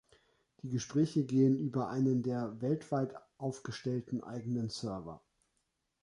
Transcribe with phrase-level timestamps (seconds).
[0.63, 5.21] Die Gespräche gehen über einen der weltweit aufgestellten eigenen Server.